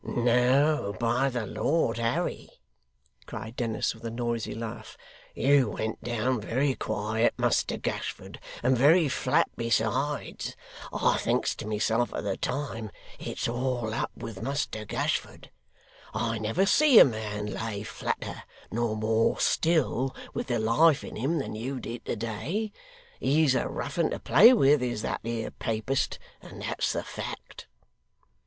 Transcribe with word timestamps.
'No, 0.03 0.95
by 0.99 1.29
the 1.29 1.45
Lord 1.45 1.97
Harry!' 1.99 2.49
cried 3.27 3.55
Dennis 3.55 3.93
with 3.93 4.03
a 4.03 4.09
noisy 4.09 4.55
laugh, 4.55 4.97
'you 5.35 5.69
went 5.69 6.03
down 6.03 6.41
very 6.41 6.73
quiet, 6.73 7.35
Muster 7.37 7.77
Gashford 7.77 8.39
and 8.63 8.75
very 8.75 9.07
flat 9.07 9.47
besides. 9.55 10.55
I 10.91 11.19
thinks 11.19 11.53
to 11.57 11.67
myself 11.67 12.15
at 12.15 12.23
the 12.23 12.35
time 12.35 12.89
"it's 13.19 13.47
all 13.47 13.93
up 13.93 14.09
with 14.17 14.41
Muster 14.41 14.85
Gashford!" 14.85 15.51
I 16.15 16.39
never 16.39 16.65
see 16.65 16.97
a 16.97 17.05
man 17.05 17.45
lay 17.45 17.83
flatter 17.83 18.41
nor 18.71 18.95
more 18.95 19.39
still 19.39 20.15
with 20.33 20.47
the 20.47 20.57
life 20.57 21.03
in 21.03 21.15
him 21.15 21.37
than 21.37 21.53
you 21.53 21.79
did 21.79 22.03
to 22.05 22.15
day. 22.15 22.71
He's 23.19 23.53
a 23.53 23.67
rough 23.67 23.99
'un 23.99 24.09
to 24.09 24.19
play 24.19 24.51
with, 24.51 24.81
is 24.81 25.03
that 25.03 25.21
'ere 25.23 25.51
Papist, 25.51 26.17
and 26.41 26.63
that's 26.63 26.91
the 26.93 27.03
fact. 27.03 27.67